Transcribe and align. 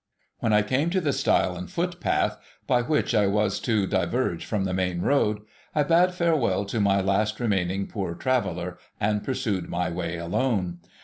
When 0.39 0.51
I 0.51 0.63
came 0.63 0.89
to 0.89 0.99
the 0.99 1.13
stile 1.13 1.55
and 1.55 1.69
footpath 1.69 2.39
by 2.65 2.81
which 2.81 3.13
I 3.13 3.27
was 3.27 3.59
to 3.59 3.85
diverge 3.85 4.43
from 4.43 4.63
the 4.63 4.73
main 4.73 5.01
road, 5.01 5.41
I 5.75 5.83
bade 5.83 6.15
farewell 6.15 6.65
to 6.65 6.79
my 6.79 7.01
last 7.01 7.39
remaining 7.39 7.85
Poor 7.85 8.15
Traveller, 8.15 8.79
and 8.99 9.23
pursued 9.23 9.69
my 9.69 9.91
way 9.91 10.17
alone. 10.17 10.79